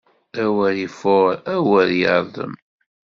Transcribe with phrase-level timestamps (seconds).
[0.43, 2.53] Awer ifuṛ, awer yeṛdem.